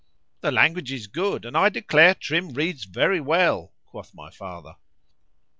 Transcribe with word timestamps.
[The 0.39 0.51
language 0.51 0.91
is 0.91 1.05
good, 1.05 1.45
and 1.45 1.55
I 1.55 1.69
declare 1.69 2.15
Trim 2.15 2.55
reads 2.55 2.85
very 2.85 3.21
well, 3.21 3.71
quoth 3.85 4.15
my 4.15 4.31
father. 4.31 4.73